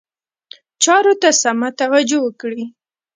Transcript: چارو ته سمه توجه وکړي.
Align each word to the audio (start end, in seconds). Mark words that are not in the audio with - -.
چارو 0.83 1.13
ته 1.21 1.29
سمه 1.41 1.69
توجه 1.81 2.19
وکړي. 2.23 2.63